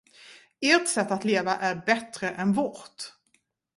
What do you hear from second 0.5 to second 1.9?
Ert sätt att leva är